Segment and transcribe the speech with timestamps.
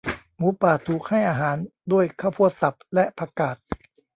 [0.37, 1.57] หมูป่าถูกให้อาหาร
[1.91, 3.57] ด้วยข้าวโพดสับและ ผักกาด